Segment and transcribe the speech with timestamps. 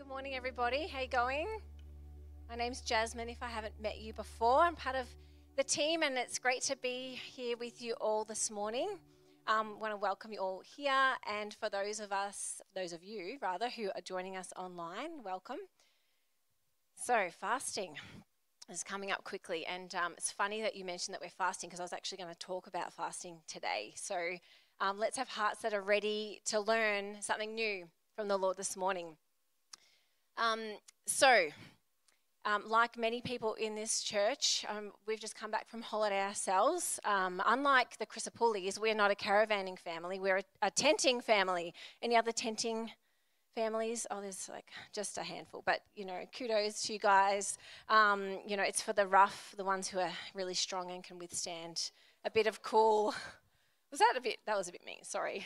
[0.00, 0.86] good morning, everybody.
[0.86, 1.46] How you going?
[2.48, 3.28] My name's Jasmine.
[3.28, 5.04] If I haven't met you before, I'm part of
[5.58, 8.96] the team, and it's great to be here with you all this morning.
[9.46, 13.36] Um, want to welcome you all here, and for those of us, those of you
[13.42, 15.58] rather, who are joining us online, welcome.
[16.94, 17.96] So, fasting
[18.70, 21.80] is coming up quickly, and um, it's funny that you mentioned that we're fasting because
[21.80, 23.92] I was actually going to talk about fasting today.
[23.96, 24.16] So,
[24.80, 27.84] um, let's have hearts that are ready to learn something new
[28.16, 29.18] from the Lord this morning.
[30.40, 30.60] Um,
[31.06, 31.48] so,
[32.46, 36.98] um, like many people in this church, um, we've just come back from holiday ourselves.
[37.04, 41.74] Um, unlike the Chrysopoulis, we're not a caravanning family, we're a, a, tenting family.
[42.02, 42.90] Any other tenting
[43.54, 44.06] families?
[44.10, 47.58] Oh, there's like just a handful, but you know, kudos to you guys.
[47.90, 51.18] Um, you know, it's for the rough, the ones who are really strong and can
[51.18, 51.90] withstand
[52.24, 53.14] a bit of cool.
[53.90, 54.38] Was that a bit?
[54.46, 55.44] That was a bit mean, sorry.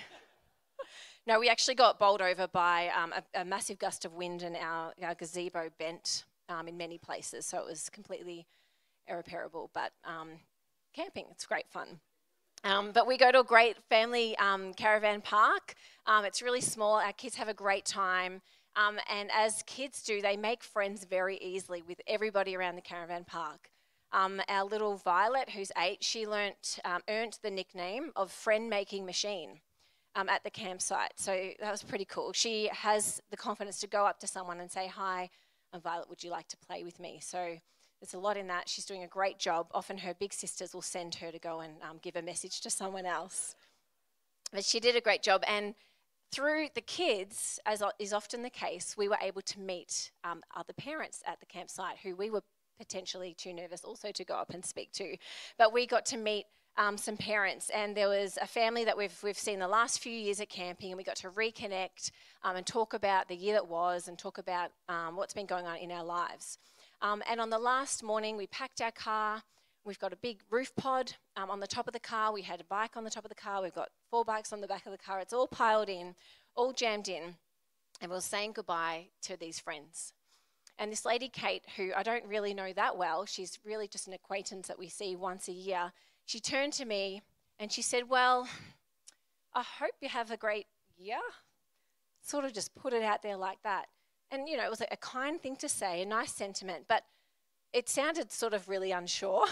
[1.26, 4.56] No, we actually got bowled over by um, a, a, massive gust of wind and
[4.56, 8.46] our, our gazebo bent um, in many places, so it was completely
[9.08, 9.70] irreparable.
[9.72, 10.30] But um,
[10.94, 12.00] camping, it's great fun.
[12.62, 15.74] Um, but we go to a great family um, caravan park.
[16.06, 16.96] Um, it's really small.
[16.96, 18.42] Our kids have a great time.
[18.76, 23.24] Um, and as kids do, they make friends very easily with everybody around the caravan
[23.24, 23.70] park.
[24.12, 29.60] Um, our little Violet, who's eight, she learnt, earned the nickname of friend making machine
[30.16, 31.12] at the campsite.
[31.16, 32.32] So that was pretty cool.
[32.32, 35.30] She has the confidence to go up to someone and say, Hi,
[35.72, 37.18] and Violet, would you like to play with me?
[37.20, 37.56] So
[38.00, 38.68] there's a lot in that.
[38.68, 39.68] She's doing a great job.
[39.72, 42.70] Often her big sisters will send her to go and um, give a message to
[42.70, 43.54] someone else.
[44.52, 45.42] But she did a great job.
[45.48, 45.74] And
[46.30, 50.72] through the kids, as is often the case, we were able to meet um, other
[50.72, 52.42] parents at the campsite who we were
[52.78, 55.16] potentially too nervous also to go up and speak to.
[55.58, 59.16] But we got to meet um, some parents, and there was a family that we've,
[59.22, 62.10] we've seen the last few years at camping, and we got to reconnect
[62.42, 65.66] um, and talk about the year that was and talk about um, what's been going
[65.66, 66.58] on in our lives.
[67.00, 69.42] Um, and on the last morning, we packed our car.
[69.84, 72.32] We've got a big roof pod um, on the top of the car.
[72.32, 73.62] We had a bike on the top of the car.
[73.62, 75.20] We've got four bikes on the back of the car.
[75.20, 76.14] It's all piled in,
[76.56, 77.36] all jammed in.
[78.00, 80.12] And we are saying goodbye to these friends.
[80.78, 84.12] And this lady, Kate, who I don't really know that well, she's really just an
[84.12, 85.92] acquaintance that we see once a year
[86.24, 87.22] she turned to me
[87.58, 88.48] and she said, Well,
[89.54, 91.18] I hope you have a great year.
[92.22, 93.86] Sort of just put it out there like that.
[94.30, 97.04] And, you know, it was a kind thing to say, a nice sentiment, but
[97.72, 99.46] it sounded sort of really unsure.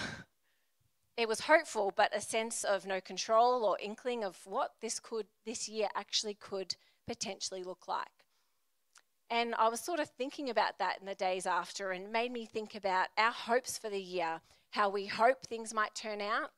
[1.17, 5.27] it was hopeful, but a sense of no control or inkling of what this could,
[5.45, 6.75] this year actually could
[7.07, 8.09] potentially look like.
[9.31, 12.45] And I was sort of thinking about that in the days after and made me
[12.45, 14.41] think about our hopes for the year,
[14.71, 16.51] how we hope things might turn out,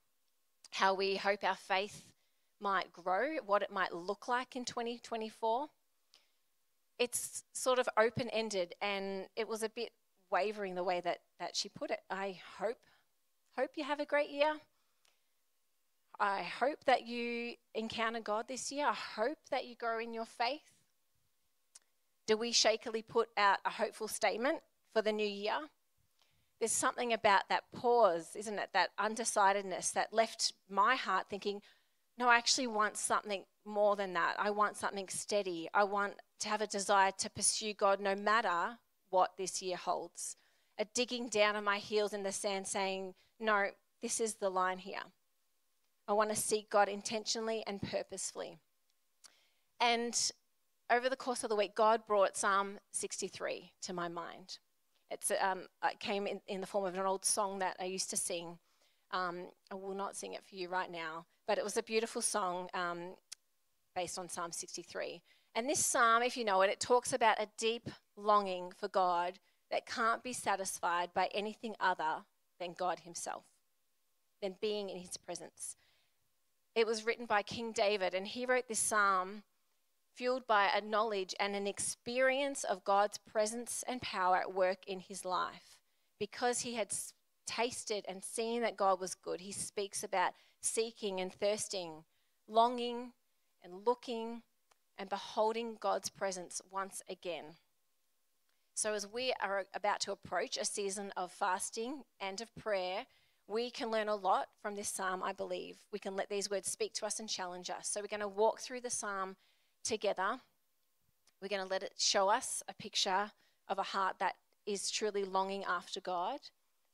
[0.74, 2.02] how we hope our faith
[2.60, 5.68] might grow, what it might look like in 2024.
[6.98, 9.90] It's sort of open ended and it was a bit
[10.32, 12.00] wavering the way that, that she put it.
[12.10, 12.78] I hope
[13.56, 14.54] hope you have a great year.
[16.18, 18.86] I hope that you encounter God this year.
[18.86, 20.62] I hope that you grow in your faith.
[22.26, 24.58] Do we shakily put out a hopeful statement
[24.92, 25.58] for the new year?
[26.58, 28.70] There's something about that pause, isn't it?
[28.72, 31.60] That undecidedness that left my heart thinking,
[32.16, 34.36] no, I actually want something more than that.
[34.38, 35.68] I want something steady.
[35.74, 38.78] I want to have a desire to pursue God no matter
[39.10, 40.36] what this year holds.
[40.78, 43.66] A digging down on my heels in the sand saying, no,
[44.02, 45.02] this is the line here.
[46.06, 48.58] I want to seek God intentionally and purposefully.
[49.80, 50.30] And
[50.90, 54.58] over the course of the week, God brought Psalm 63 to my mind.
[55.10, 58.10] It's, um, it came in, in the form of an old song that I used
[58.10, 58.58] to sing.
[59.12, 62.22] Um, I will not sing it for you right now, but it was a beautiful
[62.22, 63.14] song um,
[63.94, 65.22] based on Psalm 63.
[65.54, 69.38] And this psalm, if you know it, it talks about a deep longing for God
[69.70, 72.24] that can't be satisfied by anything other
[72.58, 73.44] than God Himself,
[74.42, 75.76] than being in His presence.
[76.74, 79.44] It was written by King David, and he wrote this psalm
[80.14, 85.00] fueled by a knowledge and an experience of God's presence and power at work in
[85.00, 85.78] his life.
[86.18, 86.92] Because he had
[87.46, 92.04] tasted and seen that God was good, he speaks about seeking and thirsting,
[92.48, 93.12] longing
[93.62, 94.42] and looking
[94.96, 97.56] and beholding God's presence once again.
[98.74, 103.06] So, as we are about to approach a season of fasting and of prayer,
[103.46, 105.76] we can learn a lot from this psalm, I believe.
[105.92, 107.88] We can let these words speak to us and challenge us.
[107.88, 109.36] So, we're going to walk through the psalm
[109.84, 110.40] together.
[111.40, 113.30] We're going to let it show us a picture
[113.68, 114.34] of a heart that
[114.66, 116.40] is truly longing after God.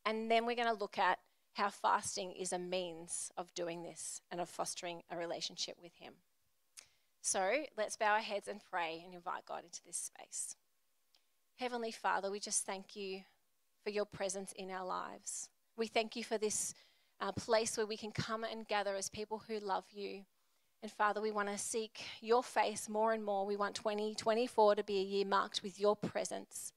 [0.04, 1.18] And then we're going to look at
[1.54, 6.14] how fasting is a means of doing this and of fostering a relationship with Him.
[7.22, 10.56] So let's bow our heads and pray and invite God into this space.
[11.56, 13.20] Heavenly Father, we just thank you
[13.84, 15.50] for your presence in our lives.
[15.76, 16.74] We thank you for this
[17.20, 20.22] uh, place where we can come and gather as people who love you.
[20.82, 23.44] And Father, we want to seek your face more and more.
[23.44, 26.72] We want 2024 to be a year marked with your presence.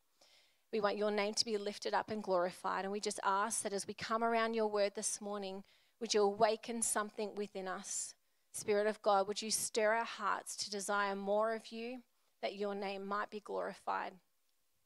[0.73, 2.83] We want your name to be lifted up and glorified.
[2.83, 5.63] And we just ask that as we come around your word this morning,
[6.01, 8.15] would you awaken something within us?
[8.51, 11.99] Spirit of God, would you stir our hearts to desire more of you,
[12.41, 14.11] that your name might be glorified?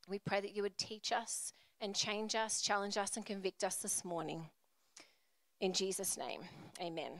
[0.08, 3.78] We pray that you would teach us and change us, challenge us, and convict us
[3.78, 4.46] this morning.
[5.60, 6.42] In Jesus' name,
[6.80, 7.14] amen.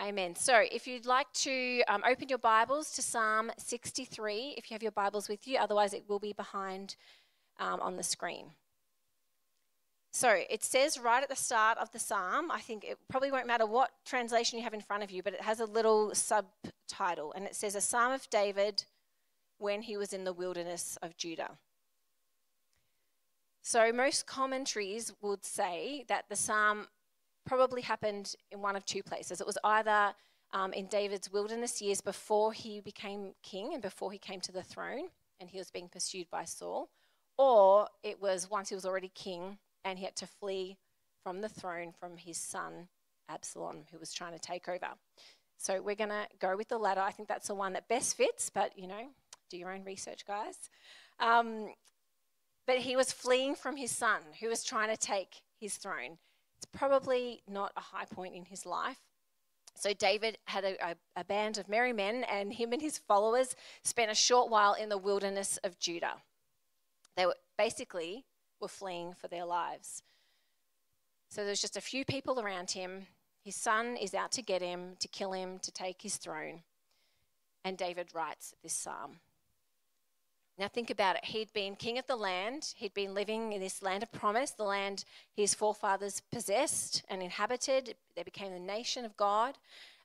[0.00, 0.36] Amen.
[0.36, 4.82] So, if you'd like to um, open your Bibles to Psalm 63, if you have
[4.82, 6.94] your Bibles with you, otherwise, it will be behind
[7.58, 8.52] um, on the screen.
[10.12, 13.48] So, it says right at the start of the psalm, I think it probably won't
[13.48, 17.32] matter what translation you have in front of you, but it has a little subtitle,
[17.34, 18.84] and it says, A Psalm of David
[19.58, 21.58] when he was in the wilderness of Judah.
[23.62, 26.86] So, most commentaries would say that the psalm
[27.48, 29.40] probably happened in one of two places.
[29.40, 30.12] It was either
[30.52, 34.62] um, in David's wilderness years before he became king and before he came to the
[34.62, 35.08] throne
[35.40, 36.90] and he was being pursued by Saul,
[37.38, 40.76] or it was once he was already king and he had to flee
[41.22, 42.88] from the throne from his son
[43.28, 44.88] Absalom, who was trying to take over.
[45.56, 47.00] So we're going to go with the latter.
[47.00, 49.08] I think that's the one that best fits, but you know,
[49.50, 50.70] do your own research, guys.
[51.18, 51.68] Um,
[52.66, 56.18] but he was fleeing from his son, who was trying to take his throne.
[56.58, 58.98] It's probably not a high point in his life.
[59.74, 63.54] So David had a, a, a, band of merry men, and him and his followers
[63.84, 66.16] spent a short while in the wilderness of Judah.
[67.16, 68.24] They were basically
[68.60, 70.02] were fleeing for their lives.
[71.30, 73.06] So there's just a few people around him.
[73.44, 76.62] His son is out to get him, to kill him, to take his throne.
[77.64, 79.20] And David writes this psalm.
[80.58, 81.24] Now, think about it.
[81.24, 82.74] He'd been king of the land.
[82.76, 85.04] He'd been living in this land of promise, the land
[85.36, 87.94] his forefathers possessed and inhabited.
[88.16, 89.56] They became the nation of God.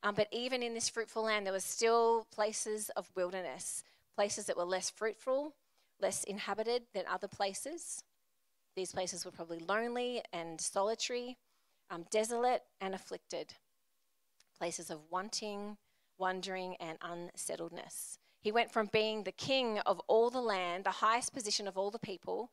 [0.03, 3.83] Um, but even in this fruitful land, there were still places of wilderness,
[4.15, 5.55] places that were less fruitful,
[6.00, 8.03] less inhabited than other places.
[8.75, 11.38] These places were probably lonely and solitary,
[11.89, 13.53] um, desolate and afflicted,
[14.57, 15.77] places of wanting,
[16.19, 18.19] wandering, and unsettledness.
[18.44, 21.92] He went from being the king of all the land, the highest position of all
[21.92, 22.51] the people,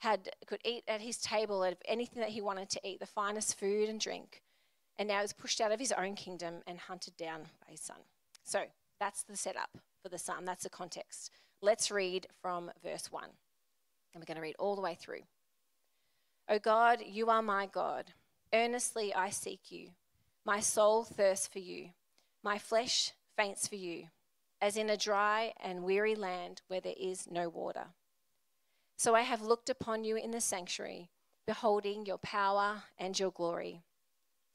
[0.00, 3.58] had could eat at his table of anything that he wanted to eat, the finest
[3.58, 4.42] food and drink,
[4.98, 7.96] and now he's pushed out of his own kingdom and hunted down by his son.
[8.44, 8.64] So
[9.00, 9.70] that's the setup
[10.02, 10.44] for the psalm.
[10.44, 11.30] That's the context.
[11.62, 13.24] Let's read from verse 1.
[13.24, 15.22] And we're going to read all the way through.
[16.50, 18.12] O God, you are my God.
[18.52, 19.88] Earnestly I seek you.
[20.44, 21.90] My soul thirsts for you.
[22.42, 24.08] My flesh faints for you
[24.62, 27.86] as in a dry and weary land where there is no water.
[28.96, 31.10] So I have looked upon you in the sanctuary,
[31.48, 33.82] beholding your power and your glory.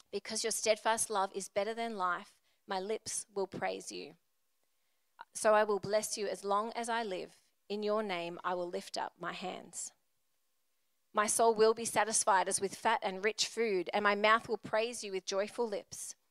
[0.09, 2.31] Because your steadfast love is better than life,
[2.65, 4.13] my lips will praise you.
[5.33, 7.31] So I will bless you as long as I live.
[7.67, 9.91] In your name I will lift up my hands.
[11.13, 14.57] My soul will be satisfied as with fat and rich food, and my mouth will
[14.57, 16.15] praise you with joyful lips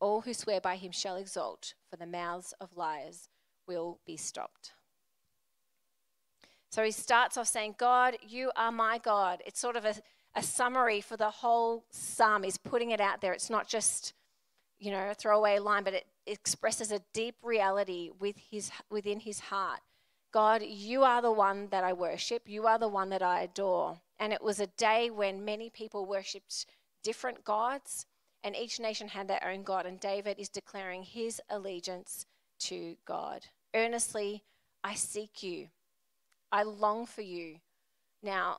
[0.00, 3.28] All who swear by him shall exult, for the mouths of liars
[3.66, 4.72] will be stopped.
[6.70, 9.42] So he starts off saying, God, you are my God.
[9.46, 9.94] It's sort of a,
[10.34, 12.42] a summary for the whole psalm.
[12.42, 13.32] He's putting it out there.
[13.32, 14.12] It's not just,
[14.80, 19.38] you know, a throwaway line, but it expresses a deep reality with his, within his
[19.38, 19.80] heart.
[20.32, 22.42] God, you are the one that I worship.
[22.46, 24.00] You are the one that I adore.
[24.18, 26.66] And it was a day when many people worshipped
[27.04, 28.06] different gods
[28.44, 32.26] and each nation had their own God, and David is declaring his allegiance
[32.60, 33.46] to God.
[33.74, 34.44] Earnestly,
[34.84, 35.68] I seek you.
[36.52, 37.56] I long for you.
[38.22, 38.58] Now,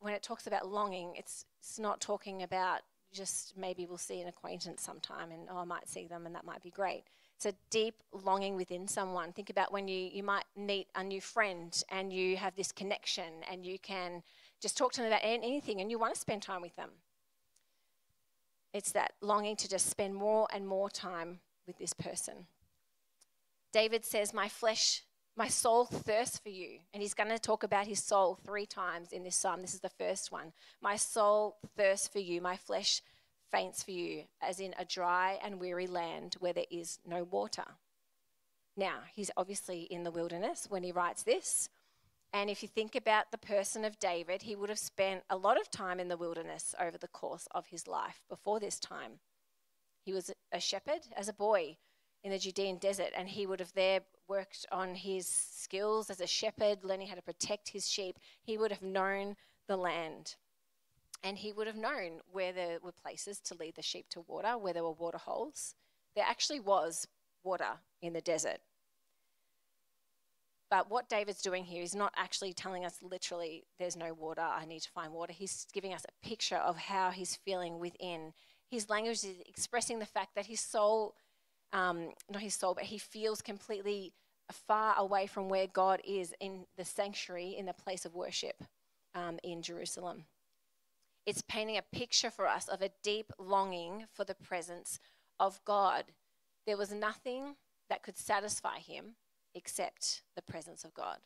[0.00, 2.80] when it talks about longing, it's, it's not talking about
[3.12, 6.46] just maybe we'll see an acquaintance sometime and oh, I might see them and that
[6.46, 7.04] might be great.
[7.36, 9.32] It's a deep longing within someone.
[9.32, 13.44] Think about when you, you might meet a new friend and you have this connection
[13.50, 14.22] and you can
[14.60, 16.90] just talk to them about anything and you want to spend time with them.
[18.72, 22.46] It's that longing to just spend more and more time with this person.
[23.72, 25.02] David says, My flesh
[25.36, 26.78] My soul thirsts for you.
[26.92, 29.62] And he's going to talk about his soul three times in this psalm.
[29.62, 30.52] This is the first one.
[30.80, 32.40] My soul thirsts for you.
[32.42, 33.00] My flesh
[33.50, 37.64] faints for you, as in a dry and weary land where there is no water.
[38.76, 41.68] Now, he's obviously in the wilderness when he writes this.
[42.32, 45.60] And if you think about the person of David, he would have spent a lot
[45.60, 49.20] of time in the wilderness over the course of his life before this time.
[50.04, 51.76] He was a shepherd as a boy
[52.24, 56.26] in the Judean desert, and he would have there worked on his skills as a
[56.26, 58.18] shepherd, learning how to protect his sheep.
[58.42, 59.36] He would have known
[59.68, 60.36] the land.
[61.22, 64.56] And he would have known where there were places to lead the sheep to water,
[64.56, 65.74] where there were water holes.
[66.16, 67.06] There actually was
[67.44, 68.58] water in the desert.
[70.72, 74.64] But what David's doing here is not actually telling us literally, there's no water, I
[74.64, 75.34] need to find water.
[75.34, 78.32] He's giving us a picture of how he's feeling within.
[78.70, 81.14] His language is expressing the fact that his soul,
[81.74, 84.14] um, not his soul, but he feels completely
[84.50, 88.64] far away from where God is in the sanctuary, in the place of worship
[89.14, 90.24] um, in Jerusalem.
[91.26, 95.00] It's painting a picture for us of a deep longing for the presence
[95.38, 96.04] of God.
[96.66, 97.56] There was nothing
[97.90, 99.16] that could satisfy him
[99.54, 101.18] except the presence of God.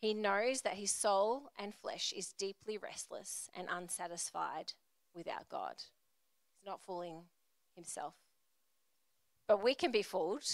[0.00, 4.74] He knows that his soul and flesh is deeply restless and unsatisfied
[5.14, 5.76] without God.
[5.78, 7.22] He's not fooling
[7.74, 8.14] himself.
[9.46, 10.44] But we can be fooled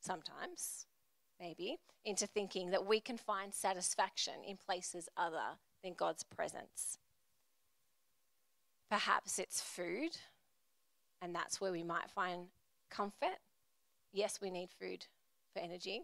[0.00, 0.86] sometimes,
[1.40, 6.98] maybe, into thinking that we can find satisfaction in places other than God's presence.
[8.90, 10.16] Perhaps it's food,
[11.22, 12.48] and that's where we might find
[12.90, 13.38] comfort.
[14.12, 15.06] Yes, we need food
[15.52, 16.02] for energy.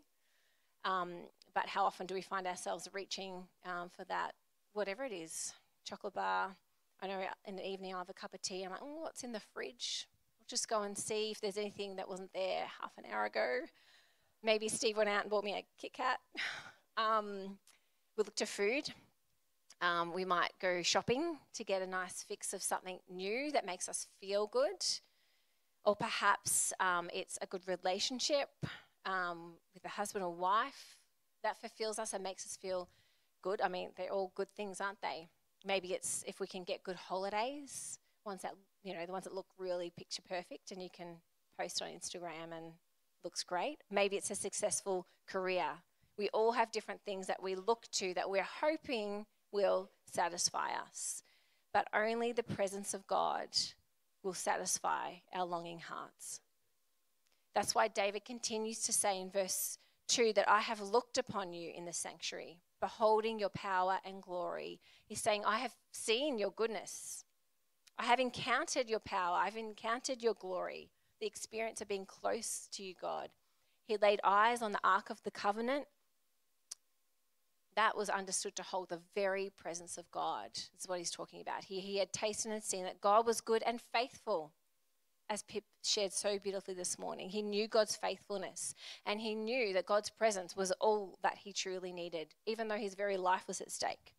[0.85, 1.12] Um,
[1.55, 4.33] but how often do we find ourselves reaching um, for that,
[4.73, 5.52] whatever it is,
[5.85, 6.57] chocolate bar?
[7.00, 8.64] I know in the evening I'll have a cup of tea.
[8.64, 10.09] I'm like, oh, what's in the fridge?
[10.40, 13.61] I'll just go and see if there's anything that wasn't there half an hour ago.
[14.43, 16.19] Maybe Steve went out and bought me a Kit Kat.
[16.97, 17.59] um,
[18.17, 18.88] we look to food.
[19.81, 23.88] Um, we might go shopping to get a nice fix of something new that makes
[23.88, 24.85] us feel good.
[25.85, 28.49] Or perhaps um, it's a good relationship
[29.08, 30.96] um, with a husband or wife
[31.42, 32.88] that fulfills us and makes us feel
[33.42, 33.60] good.
[33.62, 35.28] I mean, they're all good things, aren't they?
[35.64, 39.34] Maybe it's if we can get good holidays, ones that, you know, the ones that
[39.34, 41.16] look really picture perfect and you can
[41.58, 42.72] post on Instagram and
[43.24, 43.78] looks great.
[43.90, 45.66] Maybe it's a successful career.
[46.16, 51.22] We all have different things that we look to that we're hoping will satisfy us.
[51.72, 53.48] But only the presence of God
[54.22, 56.40] will satisfy our longing hearts.
[57.55, 59.78] That's why David continues to say in verse
[60.09, 64.81] 2 that I have looked upon you in the sanctuary, beholding your power and glory.
[65.05, 67.25] He's saying, I have seen your goodness.
[67.99, 69.37] I have encountered your power.
[69.37, 70.90] I've encountered your glory,
[71.21, 73.31] the experience of being close to you, God.
[73.87, 75.87] He laid eyes on the Ark of the Covenant.
[77.75, 80.50] That was understood to hold the very presence of God.
[80.73, 81.64] That's what he's talking about.
[81.64, 84.52] He, he had tasted and seen that God was good and faithful
[85.30, 87.28] as Pip shared so beautifully this morning.
[87.28, 91.92] He knew God's faithfulness and he knew that God's presence was all that he truly
[91.92, 94.14] needed, even though his very life was at stake.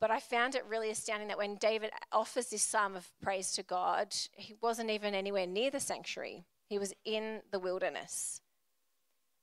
[0.00, 3.62] But I found it really astounding that when David offers this psalm of praise to
[3.62, 6.44] God, he wasn't even anywhere near the sanctuary.
[6.68, 8.40] He was in the wilderness.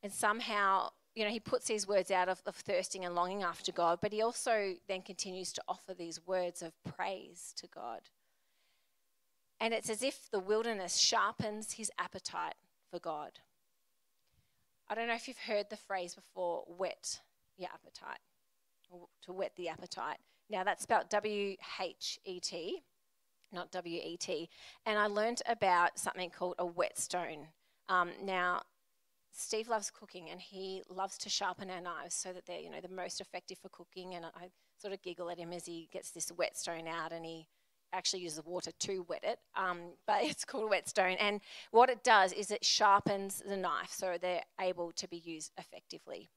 [0.02, 3.72] And somehow, you know, he puts these words out of, of thirsting and longing after
[3.72, 8.02] God, but he also then continues to offer these words of praise to God.
[9.60, 12.56] And it's as if the wilderness sharpens his appetite
[12.92, 13.32] for God.
[14.90, 17.22] I don't know if you've heard the phrase before whet
[17.58, 18.20] your appetite,
[19.24, 20.18] to whet the appetite.
[20.50, 22.84] Now that's spelled W H E T,
[23.52, 24.50] not W E T.
[24.86, 27.48] And I learned about something called a whetstone.
[27.90, 28.62] Um, now,
[29.32, 32.82] Steve loves cooking and he loves to sharpen our knives so that they're, you know,
[32.82, 34.16] the most effective for cooking.
[34.16, 37.48] And I sort of giggle at him as he gets this whetstone out and he
[37.96, 41.18] actually uses water to wet it, um, but it's called a whetstone.
[41.20, 45.52] And what it does is it sharpens the knife so they're able to be used
[45.58, 46.30] effectively.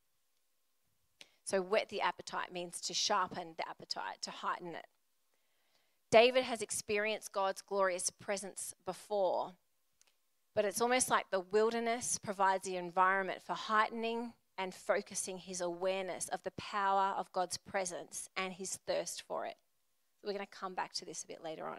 [1.45, 4.87] So, whet the appetite means to sharpen the appetite, to heighten it.
[6.11, 9.53] David has experienced God's glorious presence before,
[10.55, 16.29] but it's almost like the wilderness provides the environment for heightening and focusing his awareness
[16.29, 19.55] of the power of God's presence and his thirst for it.
[20.29, 21.79] We're going to come back to this a bit later on.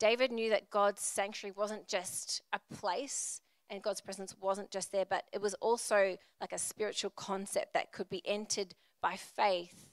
[0.00, 5.04] David knew that God's sanctuary wasn't just a place and God's presence wasn't just there,
[5.08, 9.86] but it was also like a spiritual concept that could be entered by faith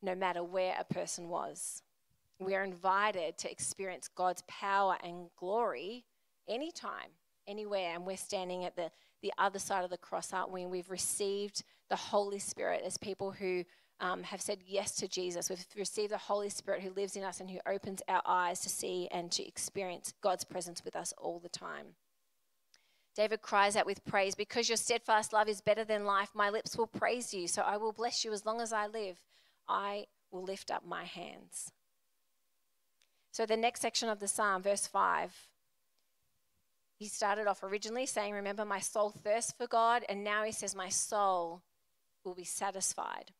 [0.00, 1.82] no matter where a person was.
[2.38, 6.06] We are invited to experience God's power and glory
[6.48, 7.10] anytime,
[7.46, 10.62] anywhere, and we're standing at the, the other side of the cross, aren't we?
[10.62, 13.64] And We've received the Holy Spirit as people who
[14.00, 15.48] um, have said yes to Jesus.
[15.48, 18.68] We've received the Holy Spirit who lives in us and who opens our eyes to
[18.68, 21.94] see and to experience God's presence with us all the time.
[23.14, 26.76] David cries out with praise, Because your steadfast love is better than life, my lips
[26.76, 27.46] will praise you.
[27.46, 29.20] So I will bless you as long as I live.
[29.68, 31.70] I will lift up my hands.
[33.30, 35.48] So the next section of the psalm, verse 5,
[36.96, 40.04] he started off originally saying, Remember, my soul thirsts for God.
[40.08, 41.62] And now he says, My soul
[42.24, 43.32] will be satisfied.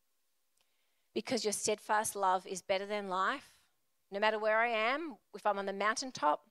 [1.14, 3.50] Because your steadfast love is better than life.
[4.10, 6.42] No matter where I am, if I'm on the mountaintop,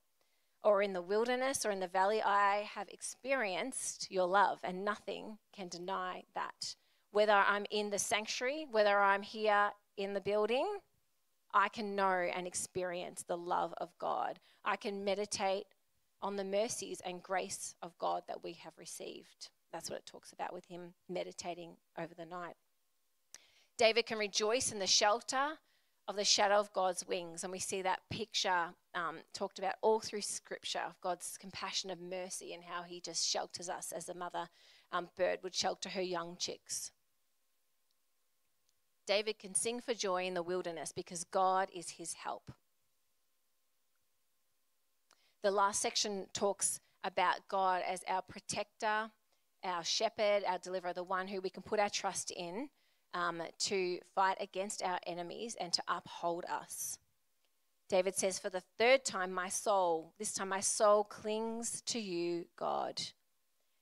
[0.63, 5.38] or in the wilderness or in the valley, I have experienced your love, and nothing
[5.53, 6.75] can deny that.
[7.12, 10.65] Whether I'm in the sanctuary, whether I'm here in the building,
[11.53, 14.39] I can know and experience the love of God.
[14.65, 15.65] I can meditate
[16.22, 19.50] on the mercies and grace of God that we have received.
[19.72, 22.55] That's what it talks about with him meditating over the night.
[23.77, 25.58] David can rejoice in the shelter
[26.08, 27.44] of the shadow of God's wings.
[27.44, 32.00] And we see that picture um, talked about all through Scripture of God's compassion of
[32.00, 34.48] mercy and how He just shelters us as a mother
[34.92, 36.92] um, bird would shelter her young chicks.
[39.06, 42.51] David can sing for joy in the wilderness because God is his help.
[45.42, 49.12] The last section talks about God as our protector,
[49.62, 52.70] our shepherd, our deliverer, the one who we can put our trust in
[53.13, 56.98] um, to fight against our enemies and to uphold us.
[57.89, 62.46] David says, For the third time, my soul, this time my soul clings to you,
[62.55, 63.01] God.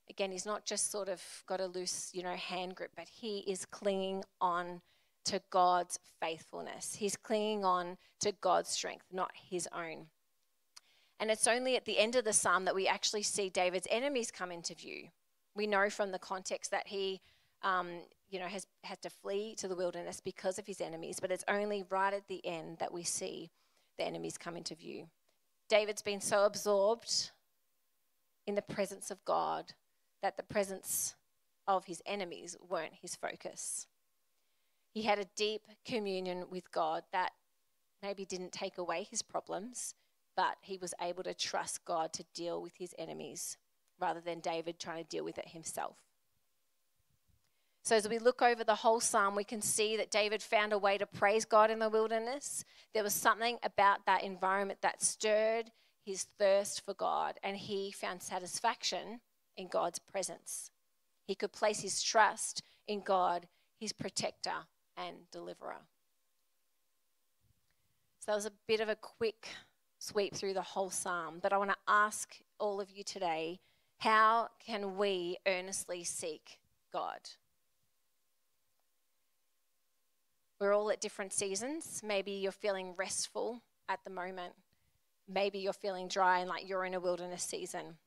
[0.10, 3.40] Again, he's not just sort of got a loose, you know, hand grip, but he
[3.48, 4.82] is clinging on
[5.26, 6.96] to God's faithfulness.
[6.96, 10.08] He's clinging on to God's strength, not his own.
[11.20, 14.32] And it's only at the end of the psalm that we actually see David's enemies
[14.32, 15.10] come into view.
[15.56, 17.22] We know from the context that he
[17.62, 21.32] um, you know, has had to flee to the wilderness because of his enemies, but
[21.32, 23.52] it's only right at the end that we see
[23.98, 25.08] the enemies come into view.
[25.70, 27.32] David's been so absorbed
[28.48, 29.74] in the presence of God
[30.22, 31.16] that the presence
[31.68, 33.88] of his enemies weren't his focus.
[34.94, 37.32] He had a deep communion with God that
[38.02, 39.94] maybe didn't take away his problems,
[40.36, 43.58] but he was able to trust God to deal with his enemies
[44.00, 45.98] rather than David trying to deal with it himself.
[47.84, 50.78] So, as we look over the whole psalm, we can see that David found a
[50.78, 52.64] way to praise God in the wilderness.
[52.94, 55.72] There was something about that environment that stirred
[56.06, 59.22] his thirst for God, and he found satisfaction
[59.58, 60.70] in God's presence.
[61.26, 63.48] He could place his trust in God,
[63.80, 65.82] his protector and deliverer.
[68.20, 69.48] So, that was a bit of a quick
[69.98, 73.60] sweep through the whole psalm, but I want to ask all of you today
[73.98, 76.60] how can we earnestly seek
[76.92, 77.20] God?
[80.62, 82.04] We're all at different seasons.
[82.06, 84.54] Maybe you're feeling restful at the moment.
[85.28, 87.98] Maybe you're feeling dry and like you're in a wilderness season.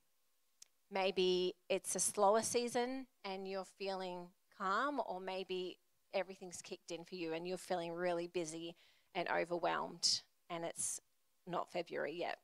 [0.88, 5.78] Maybe it's a slower season and you're feeling calm, or maybe
[6.14, 8.76] everything's kicked in for you and you're feeling really busy
[9.16, 11.00] and overwhelmed, and it's
[11.48, 12.38] not February yet.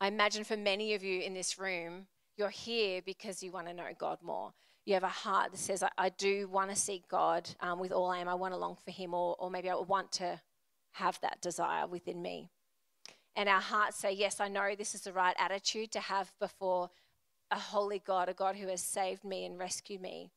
[0.00, 3.74] I imagine for many of you in this room, you're here because you want to
[3.74, 7.08] know God more you have a heart that says, I, I do want to seek
[7.08, 9.70] God um, with all I am, I want to long for Him, or, or maybe
[9.70, 10.40] I want to
[10.92, 12.50] have that desire within me.
[13.36, 16.90] And our hearts say, Yes, I know this is the right attitude to have before
[17.50, 20.30] a holy God, a God who has saved me and rescued me.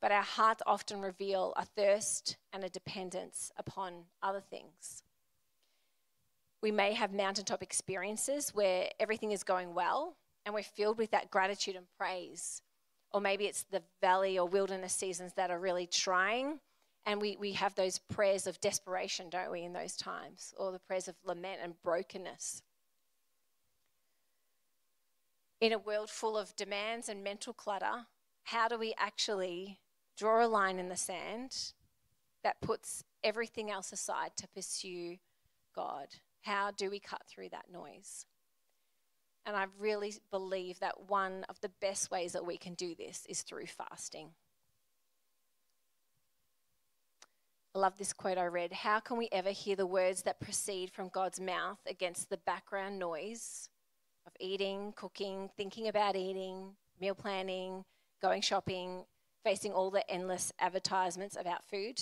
[0.00, 5.02] But our hearts often reveal a thirst and a dependence upon other things.
[6.62, 11.30] We may have mountaintop experiences where everything is going well and we're filled with that
[11.30, 12.62] gratitude and praise
[13.16, 16.60] or maybe it's the valley or wilderness seasons that are really trying.
[17.06, 20.80] And we, we have those prayers of desperation, don't we, in those times, or the
[20.80, 22.60] prayers of lament and brokenness.
[25.62, 28.04] In a world full of demands and mental clutter,
[28.44, 29.78] how do we actually
[30.18, 31.72] draw a line in the sand
[32.44, 35.16] that puts everything else aside to pursue
[35.74, 36.08] God?
[36.42, 38.26] How do we cut through that noise?
[39.46, 43.24] And I really believe that one of the best ways that we can do this
[43.28, 44.30] is through fasting.
[47.74, 48.72] I love this quote I read.
[48.72, 52.98] How can we ever hear the words that proceed from God's mouth against the background
[52.98, 53.68] noise
[54.26, 57.84] of eating, cooking, thinking about eating, meal planning,
[58.20, 59.04] going shopping,
[59.44, 62.00] facing all the endless advertisements about food?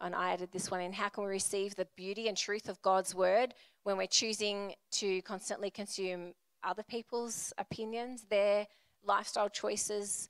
[0.00, 0.92] And I added this one in.
[0.92, 3.54] How can we receive the beauty and truth of God's word
[3.84, 8.66] when we're choosing to constantly consume other people's opinions, their
[9.04, 10.28] lifestyle choices.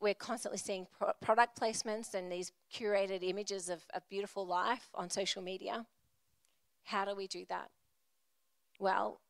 [0.00, 5.10] We're constantly seeing pro- product placements and these curated images of a beautiful life on
[5.10, 5.86] social media.
[6.84, 7.70] How do we do that?
[8.78, 9.20] Well,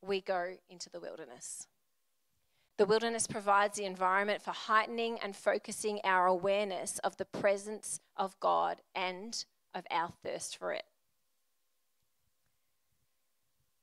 [0.00, 1.66] we go into the wilderness.
[2.78, 8.38] The wilderness provides the environment for heightening and focusing our awareness of the presence of
[8.38, 10.84] God and of our thirst for it.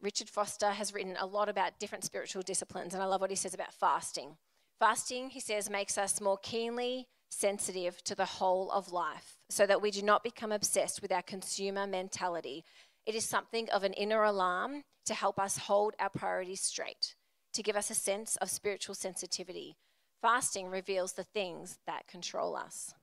[0.01, 3.35] Richard Foster has written a lot about different spiritual disciplines, and I love what he
[3.35, 4.37] says about fasting.
[4.79, 9.81] Fasting, he says, makes us more keenly sensitive to the whole of life so that
[9.81, 12.63] we do not become obsessed with our consumer mentality.
[13.05, 17.15] It is something of an inner alarm to help us hold our priorities straight,
[17.55, 19.77] to give us a sense of spiritual sensitivity.
[20.21, 22.93] Fasting reveals the things that control us.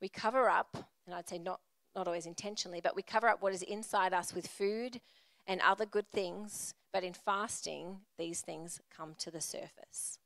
[0.00, 1.60] We cover up, and I'd say not,
[1.96, 5.00] not always intentionally, but we cover up what is inside us with food
[5.46, 10.18] and other good things, but in fasting, these things come to the surface.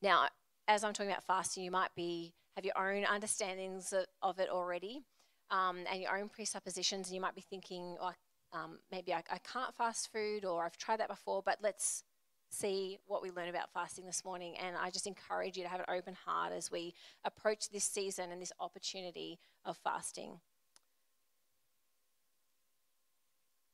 [0.00, 0.28] Now,
[0.66, 3.92] as I'm talking about fasting, you might be have your own understandings
[4.22, 5.02] of it already,
[5.50, 8.16] um, and your own presuppositions, and you might be thinking, like,
[8.52, 12.04] um, maybe I, I can't fast food, or I've tried that before, but let's
[12.50, 14.56] see what we learn about fasting this morning.
[14.56, 18.30] And I just encourage you to have an open heart as we approach this season
[18.32, 20.40] and this opportunity of fasting.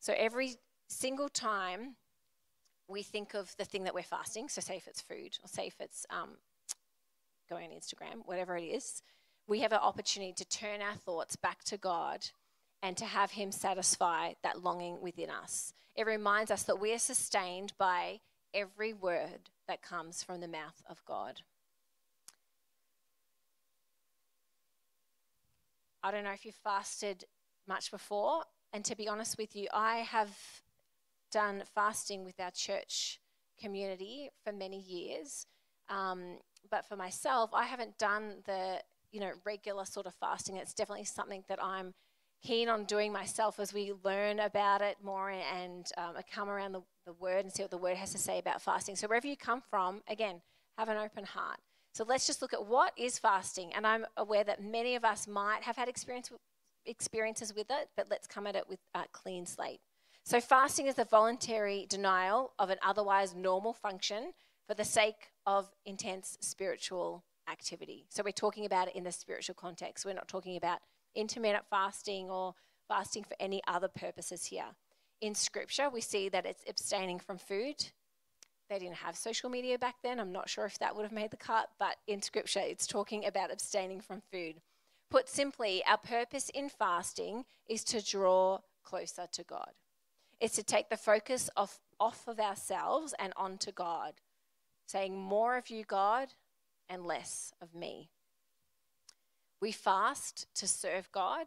[0.01, 0.57] So every
[0.89, 1.97] single time
[2.89, 5.67] we think of the thing that we're fasting, so say if it's food or say
[5.67, 6.31] if it's um,
[7.49, 9.03] going on Instagram, whatever it is,
[9.47, 12.27] we have an opportunity to turn our thoughts back to God
[12.85, 15.73] and to have Him satisfy that longing within us.
[15.97, 18.21] It reminds us that we are sustained by
[18.53, 21.41] every word that comes from the mouth of God.
[26.03, 27.25] I don't know if you've fasted
[27.67, 28.43] much before.
[28.75, 30.37] And to be honest with you, I have
[31.33, 33.19] done fasting with our church
[33.59, 35.47] community for many years.
[35.89, 36.37] Um,
[36.71, 40.59] but for myself, I haven't done the you know regular sort of fasting.
[40.59, 41.95] It's definitely something that I'm
[42.45, 46.83] keen on doing myself as we learn about it more and um, come around the,
[47.07, 48.95] the word and see what the word has to say about fasting.
[48.95, 50.43] So wherever you come from, again,
[50.79, 51.59] have an open heart.
[51.95, 53.73] So let's just look at what is fasting.
[53.73, 56.31] And I'm aware that many of us might have had experience
[56.87, 59.81] experiences with it, but let's come at it with a clean slate.
[60.25, 64.33] So, fasting is the voluntary denial of an otherwise normal function
[64.67, 68.07] for the sake of intense spiritual activity.
[68.11, 70.05] So, we're talking about it in the spiritual context.
[70.05, 70.81] We're not talking about
[71.15, 72.55] intermittent fasting or
[72.89, 74.75] fasting for any other purposes here.
[75.21, 77.87] In scripture, we see that it's abstaining from food.
[78.69, 80.19] They didn't have social media back then.
[80.19, 83.25] I'm not sure if that would have made the cut, but in scripture, it's talking
[83.25, 84.57] about abstaining from food.
[85.11, 89.73] Put simply, our purpose in fasting is to draw closer to God.
[90.41, 94.15] It's to take the focus off, off of ourselves and onto God,
[94.87, 96.29] saying, More of you, God,
[96.89, 98.11] and less of me.
[99.65, 101.47] We fast to serve God,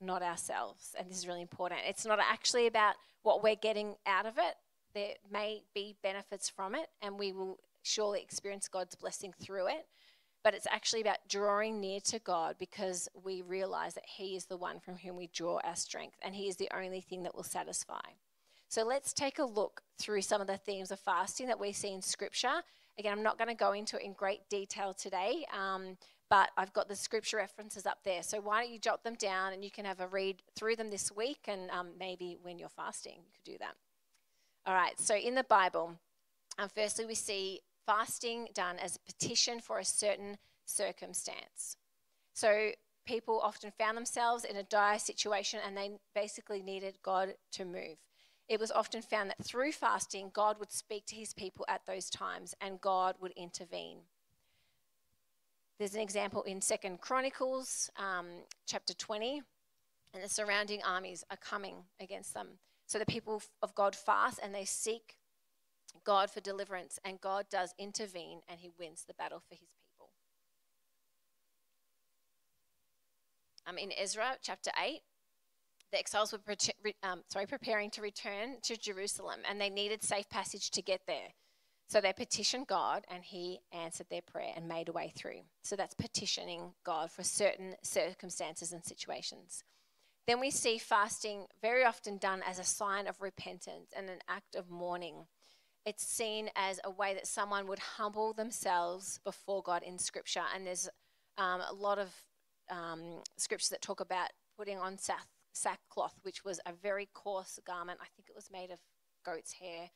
[0.00, 0.94] not ourselves.
[0.98, 1.82] And this is really important.
[1.86, 4.54] It's not actually about what we're getting out of it.
[4.94, 9.84] There may be benefits from it, and we will surely experience God's blessing through it
[10.42, 14.56] but it's actually about drawing near to God because we realize that He is the
[14.56, 17.42] one from whom we draw our strength and He is the only thing that will
[17.42, 18.00] satisfy.
[18.68, 21.92] So let's take a look through some of the themes of fasting that we see
[21.92, 22.62] in Scripture.
[22.98, 25.98] Again, I'm not going to go into it in great detail today, um,
[26.30, 28.22] but I've got the Scripture references up there.
[28.22, 30.90] So why don't you jot them down and you can have a read through them
[30.90, 33.74] this week and um, maybe when you're fasting, you could do that.
[34.64, 35.96] All right, so in the Bible,
[36.58, 41.76] um, firstly, we see fasting done as a petition for a certain circumstance.
[42.32, 42.70] So
[43.06, 47.96] people often found themselves in a dire situation and they basically needed God to move.
[48.48, 52.10] It was often found that through fasting, God would speak to his people at those
[52.10, 53.98] times and God would intervene.
[55.80, 58.26] There's an example in Second Chronicles, um,
[58.66, 59.40] chapter 20,
[60.12, 62.58] and the surrounding armies are coming against them.
[62.86, 65.16] So the people of God fast and they seek
[66.04, 70.10] God for deliverance, and God does intervene and he wins the battle for his people.
[73.66, 75.00] Um, in Ezra chapter 8,
[75.92, 80.28] the exiles were pre- um, sorry, preparing to return to Jerusalem and they needed safe
[80.28, 81.30] passage to get there.
[81.90, 85.40] So they petitioned God and he answered their prayer and made a way through.
[85.62, 89.64] So that's petitioning God for certain circumstances and situations.
[90.26, 94.54] Then we see fasting very often done as a sign of repentance and an act
[94.54, 95.26] of mourning
[95.86, 100.42] it's seen as a way that someone would humble themselves before God in Scripture.
[100.54, 100.88] And there's
[101.38, 102.14] um, a lot of
[102.70, 107.98] um, scriptures that talk about putting on sack, sackcloth, which was a very coarse garment.
[108.00, 108.78] I think it was made of
[109.24, 109.90] goat's hair.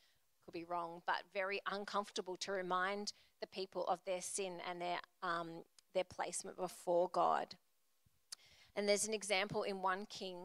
[0.45, 4.99] Could be wrong, but very uncomfortable to remind the people of their sin and their,
[5.23, 7.55] um, their placement before God.
[8.75, 10.37] And there's an example in 1 King,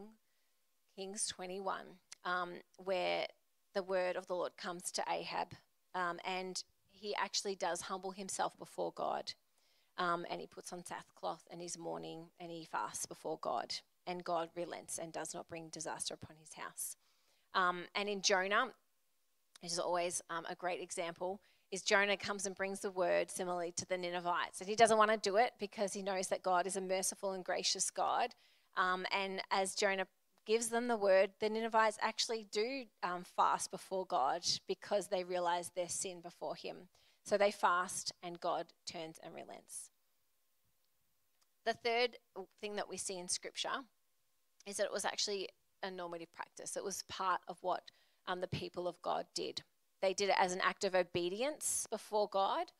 [0.95, 1.81] Kings 21,
[2.25, 3.27] um, where
[3.73, 5.53] the word of the Lord comes to Ahab,
[5.93, 9.33] um, and he actually does humble himself before God.
[9.97, 13.75] Um, and he puts on sackcloth and he's mourning and he fasts before God.
[14.07, 16.95] And God relents and does not bring disaster upon his house.
[17.53, 18.71] Um, and in Jonah,
[19.61, 21.39] which is always um, a great example,
[21.71, 24.59] is Jonah comes and brings the word similarly to the Ninevites.
[24.59, 27.31] And he doesn't want to do it because he knows that God is a merciful
[27.31, 28.35] and gracious God.
[28.75, 30.07] Um, and as Jonah
[30.45, 35.71] gives them the word, the Ninevites actually do um, fast before God because they realize
[35.75, 36.89] their sin before him.
[37.23, 39.91] So they fast and God turns and relents.
[41.65, 42.17] The third
[42.59, 43.69] thing that we see in Scripture
[44.65, 45.49] is that it was actually
[45.83, 46.75] a normative practice.
[46.75, 47.83] It was part of what
[48.27, 49.63] um, the people of God did.
[50.01, 52.71] They did it as an act of obedience before God.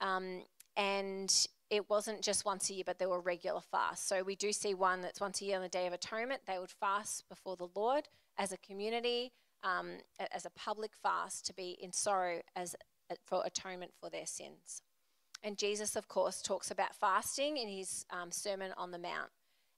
[0.00, 0.42] Um,
[0.76, 4.06] and it wasn't just once a year, but there were regular fasts.
[4.06, 6.42] So we do see one that's once a year on the Day of Atonement.
[6.46, 9.98] They would fast before the Lord as a community, um,
[10.32, 12.74] as a public fast to be in sorrow as
[13.24, 14.82] for atonement for their sins.
[15.42, 19.30] And Jesus, of course, talks about fasting in his um, Sermon on the Mount.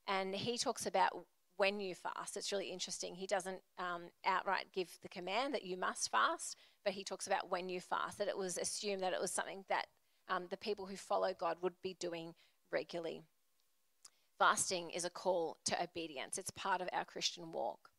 [0.06, 1.26] And he talks about
[1.62, 2.36] when you fast.
[2.36, 3.14] It's really interesting.
[3.14, 7.52] He doesn't um, outright give the command that you must fast, but he talks about
[7.52, 9.86] when you fast, that it was assumed that it was something that
[10.28, 12.34] um, the people who follow God would be doing
[12.72, 13.22] regularly.
[14.40, 17.90] Fasting is a call to obedience, it's part of our Christian walk.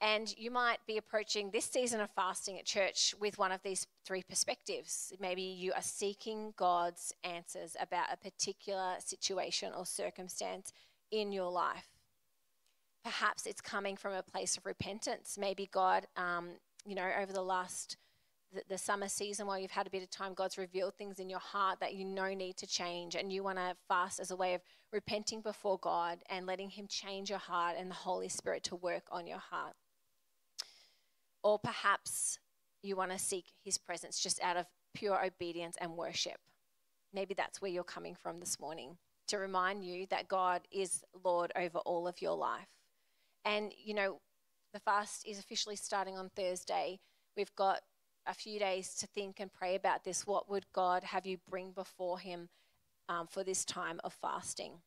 [0.00, 3.86] And you might be approaching this season of fasting at church with one of these
[4.04, 5.12] three perspectives.
[5.20, 10.72] Maybe you are seeking God's answers about a particular situation or circumstance
[11.12, 11.91] in your life.
[13.04, 15.36] Perhaps it's coming from a place of repentance.
[15.38, 16.50] Maybe God, um,
[16.86, 17.96] you know, over the last
[18.54, 21.30] the, the summer season while you've had a bit of time, God's revealed things in
[21.30, 24.36] your heart that you know need to change, and you want to fast as a
[24.36, 24.60] way of
[24.92, 29.04] repenting before God and letting Him change your heart and the Holy Spirit to work
[29.10, 29.74] on your heart.
[31.42, 32.38] Or perhaps
[32.82, 36.38] you want to seek his presence just out of pure obedience and worship.
[37.12, 38.96] Maybe that's where you're coming from this morning
[39.28, 42.68] to remind you that God is Lord over all of your life.
[43.44, 44.20] And, you know,
[44.72, 47.00] the fast is officially starting on Thursday.
[47.36, 47.80] We've got
[48.26, 50.26] a few days to think and pray about this.
[50.26, 52.48] What would God have you bring before Him
[53.08, 54.80] um, for this time of fasting?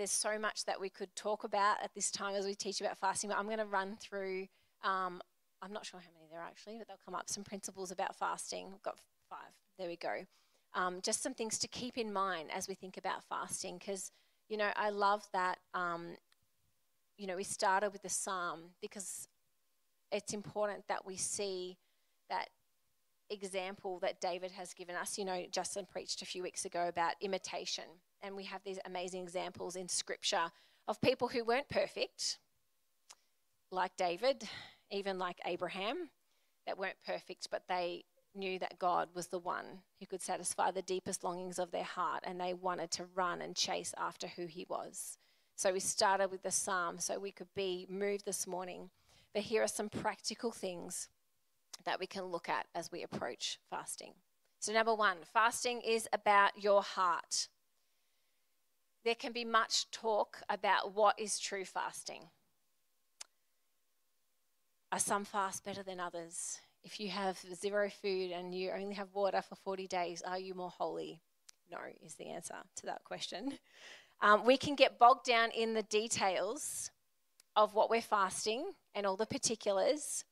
[0.00, 2.96] there's so much that we could talk about at this time as we teach about
[2.96, 4.46] fasting, but I'm going to run through.
[4.82, 5.20] Um,
[5.60, 8.16] I'm not sure how many there are actually, but they'll come up some principles about
[8.16, 8.68] fasting.
[8.72, 8.96] We've got
[9.28, 9.52] five.
[9.78, 10.24] There we go.
[10.72, 14.10] Um, just some things to keep in mind as we think about fasting, because
[14.50, 15.58] you know I love that.
[15.72, 16.16] Um,
[17.16, 19.28] you know, we started with the psalm because
[20.10, 21.76] it's important that we see
[22.30, 22.48] that
[23.28, 25.18] example that David has given us.
[25.18, 27.84] You know, Justin preached a few weeks ago about imitation
[28.22, 30.50] and we have these amazing examples in Scripture
[30.88, 32.38] of people who weren't perfect,
[33.70, 34.44] like David,
[34.90, 36.10] even like Abraham,
[36.66, 38.04] that weren't perfect, but they
[38.34, 39.64] knew that God was the one
[39.98, 43.56] who could satisfy the deepest longings of their heart, and they wanted to run and
[43.56, 45.18] chase after who He was.
[45.56, 48.90] So we started with the psalm so we could be moved this morning.
[49.34, 51.08] But here are some practical things
[51.84, 54.14] that we can look at as we approach fasting.
[54.58, 57.48] So, number one, fasting is about your heart
[59.04, 62.24] there can be much talk about what is true fasting.
[64.92, 66.58] Are some fasts better than others?
[66.82, 70.54] If you have zero food and you only have water for 40 days, are you
[70.54, 71.20] more holy?
[71.70, 73.58] No, is the answer to that question.
[74.22, 76.90] Um, we can get bogged down in the details
[77.56, 80.24] of what we're fasting and all the particulars,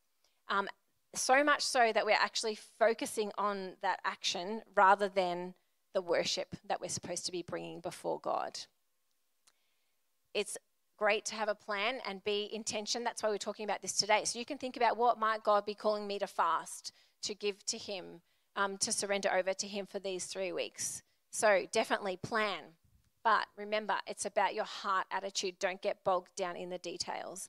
[0.49, 0.69] um,
[1.15, 5.55] so much so that we're actually focusing on that action rather than
[5.95, 8.59] the worship that we're supposed to be bringing before God.
[10.35, 10.59] It's
[10.99, 13.05] great to have a plan and be intention.
[13.05, 14.25] That's why we're talking about this today.
[14.25, 17.65] So you can think about what might God be calling me to fast, to give
[17.67, 18.21] to Him,
[18.57, 21.03] um, to surrender over to Him for these three weeks.
[21.31, 22.63] So definitely plan.
[23.25, 25.59] But remember, it's about your heart attitude.
[25.59, 27.49] Don't get bogged down in the details.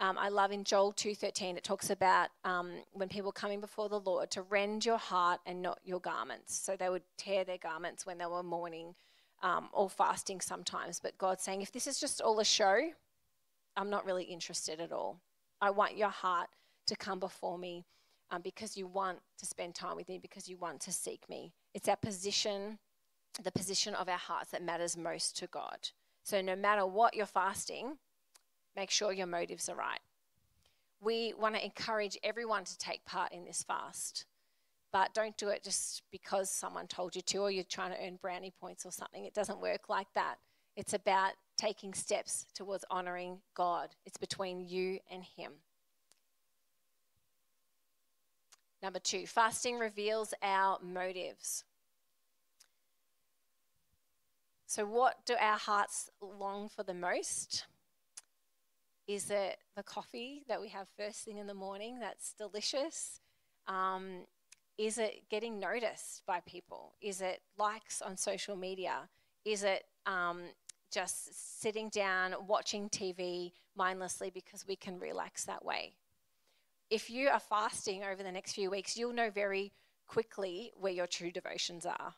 [0.00, 3.98] Um, I love in Joel 2.13, it talks about um, when people coming before the
[3.98, 6.56] Lord to rend your heart and not your garments.
[6.56, 8.94] So they would tear their garments when they were mourning
[9.42, 11.00] um, or fasting sometimes.
[11.00, 12.90] But God's saying, if this is just all a show,
[13.76, 15.20] I'm not really interested at all.
[15.60, 16.48] I want your heart
[16.86, 17.84] to come before me
[18.30, 21.52] um, because you want to spend time with me, because you want to seek me.
[21.74, 22.78] It's our position,
[23.42, 25.90] the position of our hearts that matters most to God.
[26.24, 27.98] So no matter what you're fasting,
[28.76, 30.00] make sure your motives are right.
[31.00, 34.24] we want to encourage everyone to take part in this fast.
[34.92, 38.18] But don't do it just because someone told you to or you're trying to earn
[38.20, 39.24] brownie points or something.
[39.24, 40.36] It doesn't work like that.
[40.76, 45.52] It's about taking steps towards honoring God, it's between you and Him.
[48.82, 51.64] Number two, fasting reveals our motives.
[54.66, 57.64] So, what do our hearts long for the most?
[59.08, 63.20] Is it the coffee that we have first thing in the morning that's delicious?
[63.66, 64.26] Um,
[64.78, 66.94] is it getting noticed by people?
[67.02, 69.08] Is it likes on social media?
[69.44, 70.42] Is it um,
[70.92, 75.94] just sitting down, watching TV mindlessly because we can relax that way?
[76.90, 79.72] If you are fasting over the next few weeks, you'll know very
[80.06, 82.14] quickly where your true devotions are.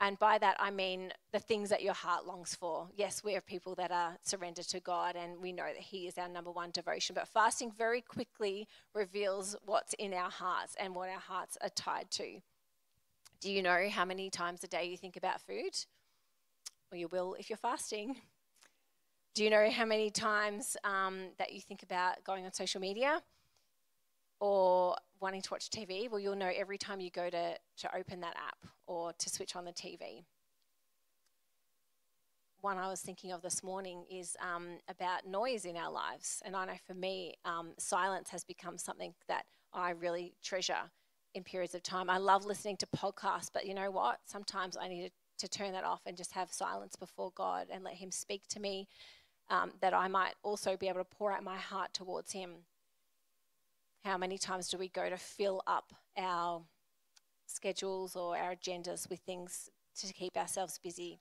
[0.00, 2.88] And by that, I mean the things that your heart longs for.
[2.94, 6.16] Yes, we are people that are surrendered to God and we know that He is
[6.18, 7.14] our number one devotion.
[7.14, 12.10] But fasting very quickly reveals what's in our hearts and what our hearts are tied
[12.12, 12.40] to.
[13.40, 15.84] Do you know how many times a day you think about food?
[16.90, 18.16] Well, you will if you're fasting.
[19.34, 23.22] Do you know how many times um, that you think about going on social media?
[24.40, 28.20] Or wanting to watch TV, well, you'll know every time you go to, to open
[28.20, 30.24] that app or to switch on the TV.
[32.60, 36.42] One I was thinking of this morning is um, about noise in our lives.
[36.44, 40.90] And I know for me, um, silence has become something that I really treasure
[41.34, 42.10] in periods of time.
[42.10, 44.18] I love listening to podcasts, but you know what?
[44.24, 47.94] Sometimes I need to, turn that off and just have silence before God and let
[47.94, 48.88] Him speak to me,
[49.50, 52.64] um, that I might also be able to pour out my heart towards Him.
[54.08, 56.62] How many times do we go to fill up our
[57.44, 59.68] schedules or our agendas with things
[59.98, 61.20] to keep ourselves busy?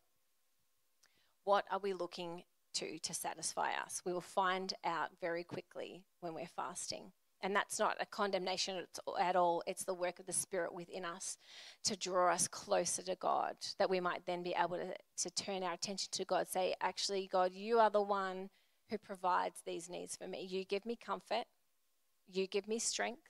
[1.44, 2.44] What are we looking
[2.76, 4.02] to to satisfy us?
[4.06, 7.12] We will find out very quickly when we're fasting.
[7.42, 8.86] And that's not a condemnation
[9.20, 9.64] at all.
[9.68, 11.38] It's the work of the Spirit within us
[11.84, 15.62] to draw us closer to God, that we might then be able to, to turn
[15.62, 18.50] our attention to God, say, actually, God, you are the one
[18.90, 20.48] who provides these needs for me.
[20.50, 21.44] You give me comfort,
[22.32, 23.22] you give me strength.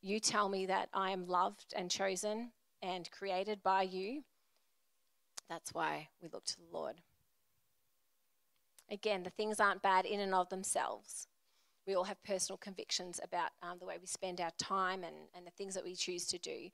[0.00, 4.22] You tell me that I am loved and chosen and created by you.
[5.48, 6.96] That's why we look to the Lord.
[8.90, 11.26] Again, the things aren't bad in and of themselves.
[11.86, 15.46] We all have personal convictions about um, the way we spend our time and, and
[15.46, 16.68] the things that we choose to do.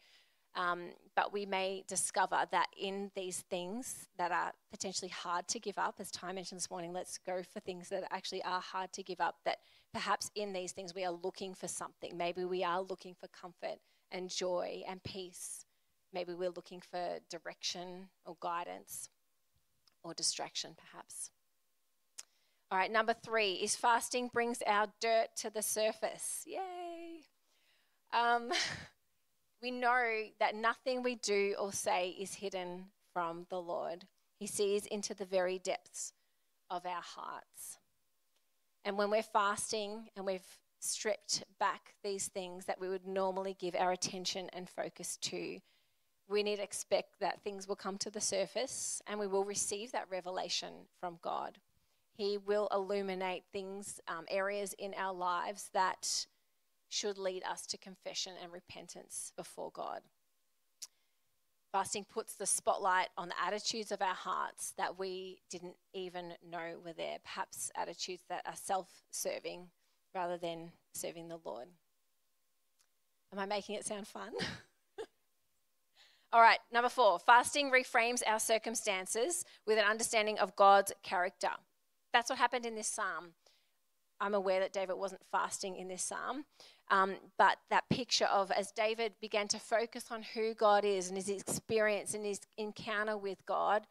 [0.57, 5.79] Um, but we may discover that in these things that are potentially hard to give
[5.79, 9.03] up, as Ty mentioned this morning, let's go for things that actually are hard to
[9.03, 9.59] give up, that
[9.93, 12.17] perhaps in these things we are looking for something.
[12.17, 13.79] Maybe we are looking for comfort
[14.12, 15.64] and joy and peace.
[16.12, 19.09] Maybe we're looking for direction or guidance
[20.05, 21.31] or distraction, perhaps.
[22.71, 26.45] All right, number three is fasting brings our dirt to the surface.
[26.47, 27.25] Yay!
[28.12, 28.51] Um,
[29.64, 34.05] we know that nothing we do or say is hidden from the Lord.
[34.38, 36.12] He sees into the very depths
[36.68, 37.79] of our hearts.
[38.85, 43.74] And when we're fasting and we've stripped back these things that we would normally give
[43.74, 45.61] our attention and focus to,
[46.29, 49.92] we need to expect that things will come to the surface and we will receive
[49.92, 51.57] that revelation from God.
[52.12, 56.27] He will illuminate things, um, areas in our lives that
[56.94, 60.02] should lead us to confession and repentance before God.
[61.72, 66.78] Fasting puts the spotlight on the attitudes of our hearts that we didn't even know
[66.85, 69.66] were there, perhaps attitudes that are self serving
[70.14, 71.66] rather than serving the Lord.
[73.33, 74.30] Am I making it sound fun?
[76.33, 81.50] All right, number four fasting reframes our circumstances with an understanding of God's character.
[82.12, 83.33] That's what happened in this psalm.
[84.20, 86.44] I'm aware that David wasn't fasting in this psalm,
[86.90, 91.16] um, but that picture of as David began to focus on who God is and
[91.16, 93.87] his experience and his encounter with God,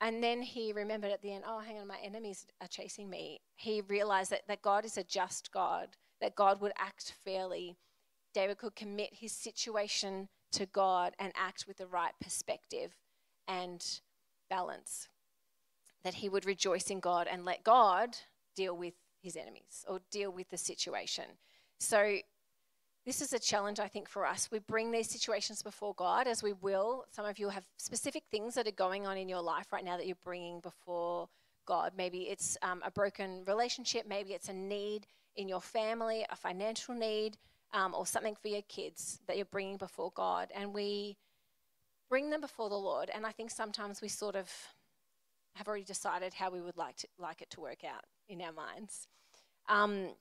[0.00, 3.40] and then he remembered at the end, oh, hang on, my enemies are chasing me.
[3.56, 5.88] He realized that, that God is a just God,
[6.20, 7.76] that God would act fairly.
[8.32, 12.92] David could commit his situation to God and act with the right perspective
[13.48, 13.84] and
[14.48, 15.08] balance.
[16.04, 18.16] That he would rejoice in God and let God
[18.58, 21.24] deal with his enemies or deal with the situation.
[21.78, 22.18] So,
[23.06, 24.50] this is a challenge, I think, for us.
[24.50, 27.04] We bring these situations before God as we will.
[27.10, 29.96] Some of you have specific things that are going on in your life right now
[29.96, 31.28] that you're bringing before
[31.64, 31.92] God.
[31.96, 35.06] Maybe it's um, a broken relationship, maybe it's a need
[35.36, 37.38] in your family, a financial need,
[37.72, 40.48] um, or something for your kids that you're bringing before God.
[40.54, 41.16] And we
[42.10, 43.10] bring them before the Lord.
[43.14, 44.50] And I think sometimes we sort of
[45.54, 48.52] have already decided how we would like, to, like it to work out in our
[48.52, 49.08] minds.
[49.68, 50.14] Um,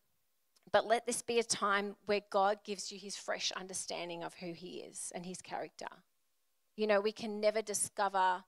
[0.71, 4.51] But let this be a time where God gives you his fresh understanding of who
[4.53, 5.87] he is and his character.
[6.75, 8.43] You know, we can never discover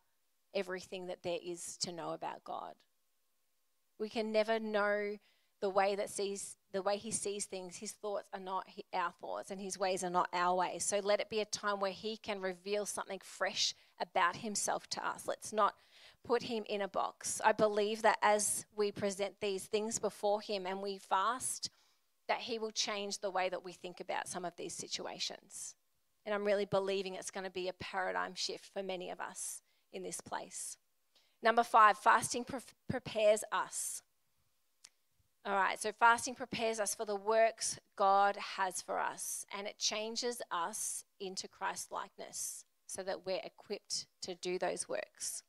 [0.54, 2.76] everything that there is to know about God.
[4.00, 5.18] We can never know
[5.62, 7.78] the way that sees the way he sees things.
[7.78, 10.84] His thoughts are not our thoughts and his ways are not our ways.
[10.84, 15.06] So let it be a time where he can reveal something fresh about himself to
[15.06, 15.28] us.
[15.28, 15.74] Let's not
[16.30, 17.42] put him in a box.
[17.44, 21.72] I believe that as we present these things before him and we fast,
[22.28, 25.74] that he will change the way that we think about some of these situations.
[26.28, 29.64] And I'm really believing it's going to be a paradigm shift for many of us
[29.92, 30.78] in this place.
[31.42, 34.04] Number five, fasting pre- prepares us.
[35.48, 39.80] All right, so fasting prepares us for the works God has for us, and it
[39.80, 45.42] changes us into Christ likeness so that we're equipped to do those works.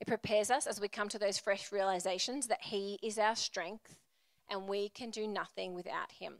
[0.00, 3.98] It prepares us as we come to those fresh realizations that He is our strength
[4.50, 6.34] and we can do nothing without Him.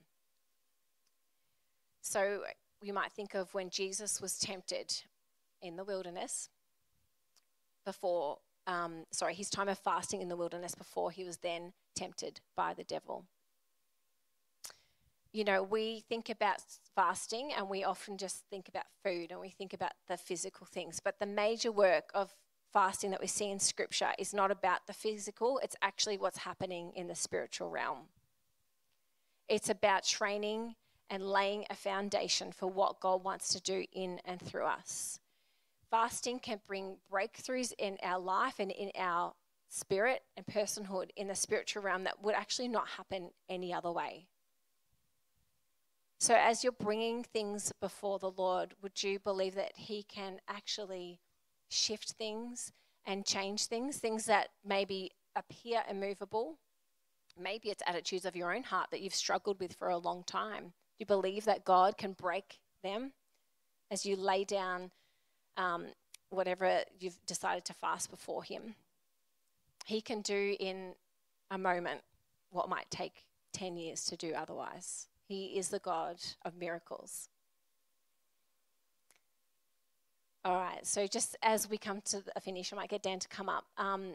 [2.03, 2.43] So
[2.83, 5.03] you might think of when Jesus was tempted
[5.61, 6.49] in the wilderness
[7.85, 12.41] before, um, sorry, his time of fasting in the wilderness before he was then tempted
[12.57, 13.25] by the devil.
[15.33, 16.63] You know, we think about
[16.95, 21.01] fasting and we often just think about food and we think about the physical things,
[21.03, 22.35] but the major work of
[22.73, 26.93] fasting that we see in scripture is not about the physical, it's actually what's happening
[26.95, 28.09] in the spiritual realm.
[29.49, 30.75] It's about training
[31.09, 35.21] and laying a foundation for what God wants to do in and through us.
[35.91, 39.35] Fasting can bring breakthroughs in our life and in our
[39.69, 44.27] spirit and personhood in the spiritual realm that would actually not happen any other way.
[46.19, 51.21] So, as you're bringing things before the Lord, would you believe that He can actually
[51.69, 52.73] shift things
[53.05, 56.59] and change things, things that maybe appear immovable.
[57.39, 60.73] Maybe it's attitudes of your own heart that you've struggled with for a long time.
[60.99, 63.13] You believe that God can break them
[63.91, 64.91] as you lay down
[65.57, 65.87] um,
[66.31, 68.75] whatever you've decided to fast before Him.
[69.85, 70.95] He can do in
[71.51, 72.01] a moment
[72.51, 75.09] what might take 10 years to do otherwise.
[75.29, 77.29] He is the God of miracles.
[80.47, 83.27] All right, so just as we come to a finish, I might get Dan to
[83.27, 83.65] come up.
[83.79, 84.13] Um,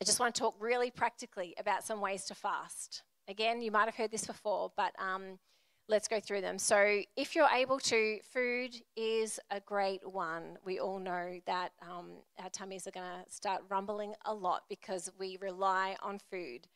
[0.00, 3.02] I just want to talk really practically about some ways to fast.
[3.28, 5.38] Again, you might have heard this before, but um,
[5.86, 6.58] let's go through them.
[6.58, 10.56] So, if you're able to, food is a great one.
[10.64, 12.06] We all know that um,
[12.42, 16.68] our tummies are going to start rumbling a lot because we rely on food.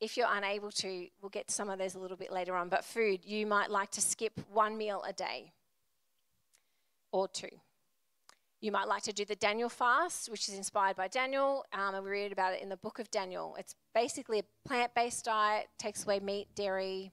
[0.00, 2.70] If you're unable to, we'll get to some of those a little bit later on,
[2.70, 5.52] but food, you might like to skip one meal a day
[7.12, 7.48] or two.
[8.60, 12.04] You might like to do the Daniel fast, which is inspired by Daniel, um, and
[12.04, 13.54] we read about it in the book of Daniel.
[13.56, 17.12] It's basically a plant based diet, takes away meat, dairy,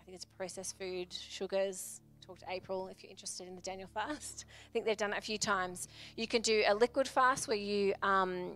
[0.00, 2.00] I think it's processed food, sugars.
[2.24, 4.44] Talk to April if you're interested in the Daniel fast.
[4.68, 5.88] I think they've done it a few times.
[6.16, 8.52] You can do a liquid fast where you um,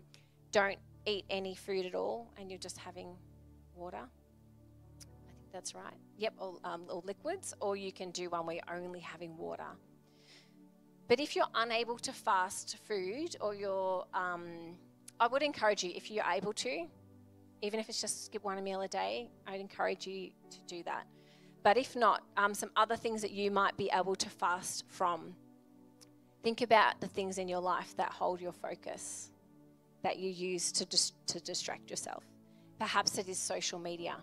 [0.53, 3.17] don't eat any food at all and you're just having
[3.75, 3.99] water.
[3.99, 5.95] I think that's right.
[6.19, 9.67] Yep, or, um, or liquids, or you can do one where you're only having water.
[11.11, 14.77] But if you're unable to fast food or you're, um,
[15.19, 16.87] I would encourage you, if you're able to,
[17.63, 21.09] even if it's just skip one meal a day, I'd encourage you to do that.
[21.65, 25.35] But if not, um, some other things that you might be able to fast from.
[26.45, 29.33] Think about the things in your life that hold your focus,
[30.05, 32.23] that you use to, dis- to distract yourself.
[32.79, 34.15] Perhaps it is social media.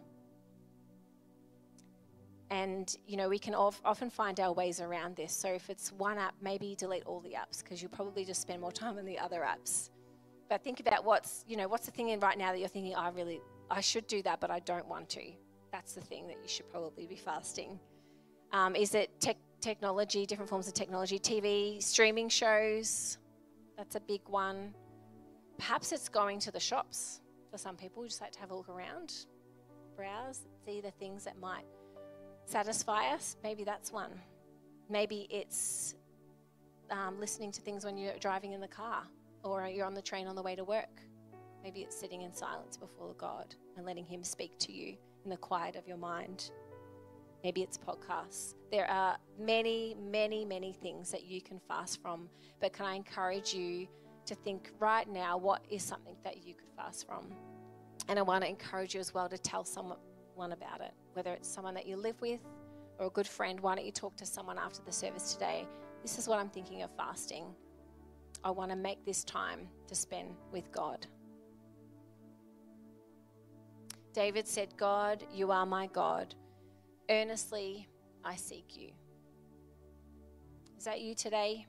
[2.49, 5.33] And, you know, we can often find our ways around this.
[5.33, 8.61] So if it's one app, maybe delete all the apps because you'll probably just spend
[8.61, 9.89] more time on the other apps.
[10.49, 12.95] But think about what's, you know, what's the thing in right now that you're thinking,
[12.95, 15.23] I really, I should do that, but I don't want to.
[15.73, 17.77] That's the thing that you should probably be fasting.
[18.53, 23.17] Um, is it tech, technology, different forms of technology, TV, streaming shows?
[23.77, 24.73] That's a big one.
[25.57, 27.19] Perhaps it's going to the shops
[27.51, 29.13] for some people, You just like to have a look around,
[29.95, 31.65] browse, see the things that might
[32.47, 34.11] satisfy us, maybe that's one.
[34.89, 35.95] Maybe it's
[36.89, 39.03] um, listening to things when you're driving in the car
[39.43, 41.01] or you're on the train on the way to work.
[41.61, 44.95] Maybe it's sitting in silence before God and letting Him speak to you
[45.25, 46.51] in the quiet of your mind.
[47.43, 48.55] Maybe it's podcasts.
[48.71, 52.29] There are many, many, many things that you can fast from,
[52.61, 53.87] but can I encourage you
[54.25, 57.25] to think right now what is something that you could fast from?
[58.07, 59.97] And I want to encourage you as well to tell someone
[60.41, 62.41] about it whether it's someone that you live with
[62.99, 65.67] or a good friend, why don't you talk to someone after the service today?
[66.03, 67.45] This is what I'm thinking of fasting.
[68.43, 71.07] I want to make this time to spend with God.
[74.13, 76.35] David said, God, you are my God.
[77.09, 77.87] Earnestly
[78.23, 78.91] I seek you.
[80.77, 81.65] Is that you today?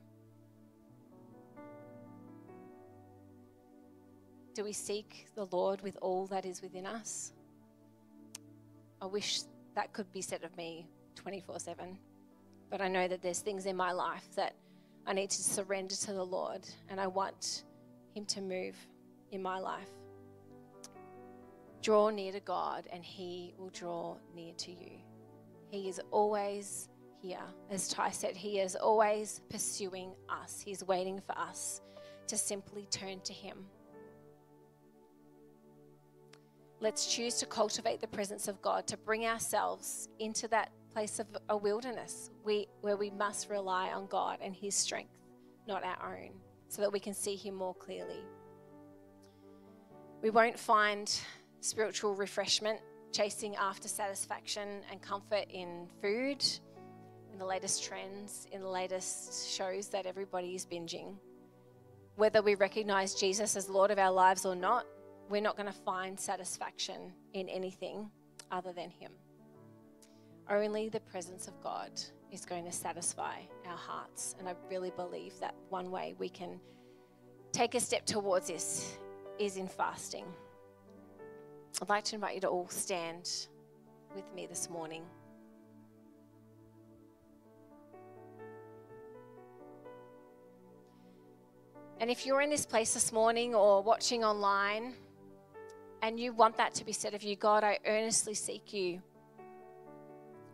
[4.53, 7.33] Do we seek the Lord with all that is within us?
[9.01, 9.41] I wish
[9.75, 11.97] that could be said of me 24 7.
[12.69, 14.53] But I know that there's things in my life that
[15.07, 17.63] I need to surrender to the Lord, and I want
[18.13, 18.75] Him to move
[19.31, 19.89] in my life.
[21.81, 24.91] Draw near to God, and He will draw near to you.
[25.69, 26.89] He is always
[27.21, 27.39] here.
[27.69, 31.81] As Ty said, He is always pursuing us, He's waiting for us
[32.27, 33.65] to simply turn to Him.
[36.81, 41.27] Let's choose to cultivate the presence of God, to bring ourselves into that place of
[41.49, 45.11] a wilderness we, where we must rely on God and His strength,
[45.67, 46.31] not our own,
[46.69, 48.23] so that we can see Him more clearly.
[50.21, 51.13] We won't find
[51.59, 52.79] spiritual refreshment
[53.11, 56.45] chasing after satisfaction and comfort in food,
[57.31, 61.15] in the latest trends, in the latest shows that everybody is binging.
[62.15, 64.85] Whether we recognize Jesus as Lord of our lives or not,
[65.29, 68.09] we're not going to find satisfaction in anything
[68.51, 69.11] other than Him.
[70.49, 71.91] Only the presence of God
[72.31, 73.35] is going to satisfy
[73.67, 74.35] our hearts.
[74.39, 76.59] And I really believe that one way we can
[77.51, 78.97] take a step towards this
[79.37, 80.25] is in fasting.
[81.81, 83.29] I'd like to invite you to all stand
[84.15, 85.03] with me this morning.
[92.01, 94.95] And if you're in this place this morning or watching online
[96.01, 99.01] and you want that to be said of you, God, I earnestly seek you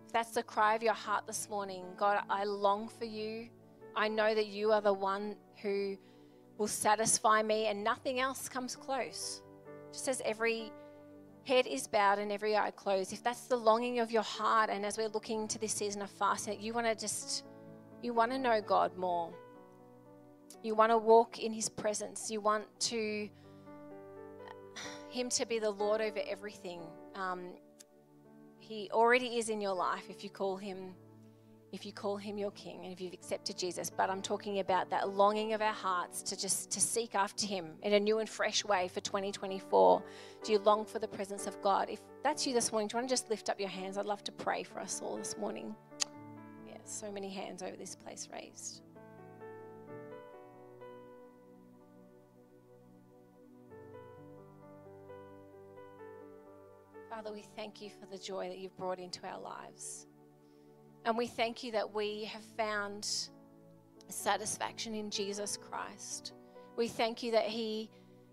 [0.06, 3.50] If that's the cry of your heart this morning, God, I long for you.
[3.96, 5.98] I know that you are the one who
[6.58, 9.41] will satisfy me, and nothing else comes close.
[9.93, 10.72] Just as every
[11.46, 14.86] head is bowed and every eye closed, if that's the longing of your heart, and
[14.86, 17.46] as we're looking to this season of fasting, you want to just,
[18.02, 19.34] you want to know God more.
[20.64, 22.32] You want to walk in His presence.
[22.32, 23.30] You want to
[25.16, 26.82] Him to be the Lord over everything.
[27.16, 27.53] Um,
[28.59, 30.93] he already is in your life if you call him
[31.72, 33.89] if you call him your king and if you've accepted Jesus.
[33.89, 37.76] But I'm talking about that longing of our hearts to just to seek after him
[37.82, 40.03] in a new and fresh way for 2024.
[40.43, 41.89] Do you long for the presence of God?
[41.89, 43.97] If that's you this morning, do you want to just lift up your hands?
[43.97, 45.74] I'd love to pray for us all this morning.
[46.68, 48.82] Yeah, so many hands over this place raised.
[57.16, 60.05] Father, we thank you for the joy that you've brought into our lives.
[61.05, 63.07] And we thank you that we have found
[64.09, 66.34] satisfaction in Jesus Christ.
[66.76, 67.89] We thank you that He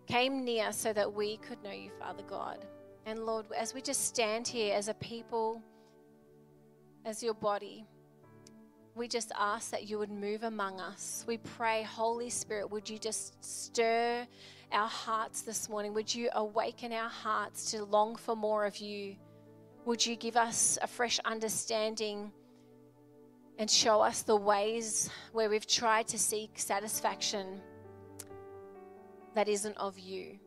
[0.09, 2.67] came near so that we could know you, Father God.
[3.07, 5.63] And Lord, as we just stand here as a people,
[7.05, 7.87] as your body,
[8.95, 11.25] we just ask that you would move among us.
[11.27, 14.27] We pray, Holy Spirit, would you just stir
[14.73, 15.93] our hearts this morning.
[15.95, 19.17] Would you awaken our hearts to long for more of you?
[19.85, 22.33] Would you give us a fresh understanding
[23.59, 27.61] and show us the ways where we've tried to seek satisfaction
[29.35, 30.39] that isn't of you?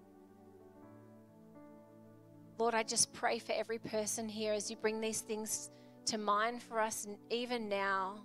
[2.57, 5.69] Lord, I just pray for every person here as you bring these things
[6.05, 8.23] to mind for us, even now,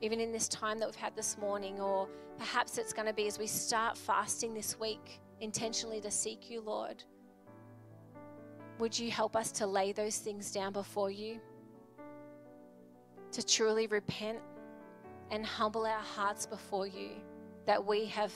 [0.00, 3.26] even in this time that we've had this morning, or perhaps it's going to be
[3.26, 7.02] as we start fasting this week intentionally to seek you, Lord,
[8.78, 11.40] would you help us to lay those things down before you?
[13.32, 14.38] To truly repent
[15.30, 17.10] and humble our hearts before you
[17.66, 18.32] that we have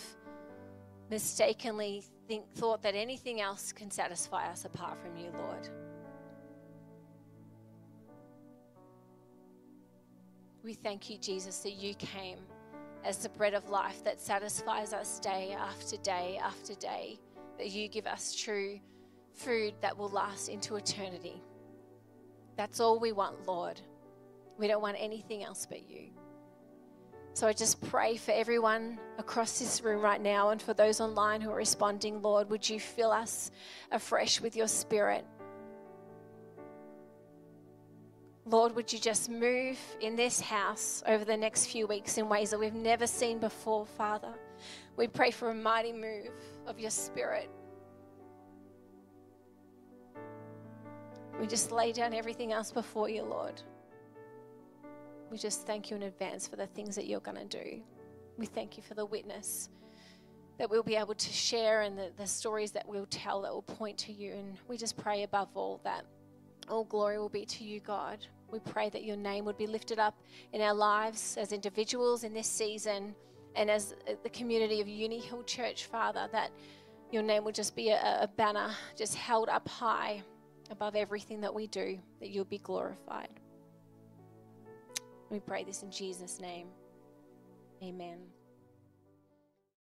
[1.11, 5.69] mistakenly think, thought that anything else can satisfy us apart from you, Lord.
[10.65, 12.39] We thank you, Jesus, that you came
[13.05, 17.21] as the bread of life that satisfies us day after day after day,
[17.59, 18.81] that you give us true
[19.35, 21.43] food that will last into eternity.
[22.57, 23.79] That's all we want, Lord.
[24.57, 26.07] We don't want anything else but you.
[27.35, 31.43] So I just pray for everyone across this room right now and for those online
[31.43, 33.51] who are responding, Lord, would you fill us
[33.91, 35.27] afresh with your spirit?
[38.47, 42.51] Lord, would you just move in this house over the next few weeks in ways
[42.51, 44.35] that we've never seen before, Father?
[44.97, 46.31] We pray for a mighty move
[46.67, 47.51] of your spirit.
[51.41, 53.63] We just lay down everything else before you, Lord.
[55.31, 57.83] We just thank you in advance for the things that you're going to do.
[58.37, 59.71] We thank you for the witness
[60.59, 63.63] that we'll be able to share and the, the stories that we'll tell that will
[63.63, 64.35] point to you.
[64.35, 66.05] And we just pray above all that
[66.69, 68.27] all glory will be to you, God.
[68.51, 70.15] We pray that your name would be lifted up
[70.53, 73.15] in our lives as individuals in this season
[73.57, 76.51] and as uh, the community of Uni Hill Church, Father, that
[77.11, 80.23] your name would just be a, a banner just held up high
[80.71, 83.29] above everything that we do, that you'll be glorified.
[85.31, 86.69] We pray this in Jesus' name.
[87.83, 88.19] Amen.